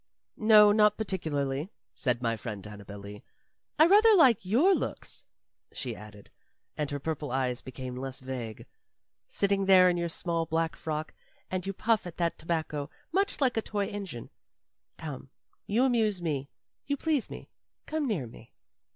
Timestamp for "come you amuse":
14.97-16.19